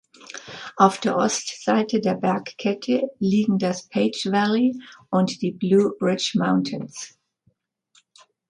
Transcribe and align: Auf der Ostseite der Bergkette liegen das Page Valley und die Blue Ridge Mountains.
Auf 0.77 0.99
der 0.99 1.15
Ostseite 1.15 1.99
der 2.01 2.15
Bergkette 2.15 3.11
liegen 3.19 3.59
das 3.59 3.87
Page 3.87 4.31
Valley 4.31 4.75
und 5.11 5.43
die 5.43 5.51
Blue 5.51 5.93
Ridge 6.01 6.39
Mountains. 6.39 7.19